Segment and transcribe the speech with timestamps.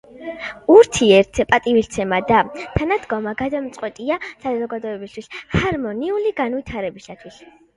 [0.75, 2.39] ურთიერთპატივისცემა და
[2.79, 7.41] თანადგომა გადამწყვეტია საზოგადოების ჰარმონიული განვითარებისთვის.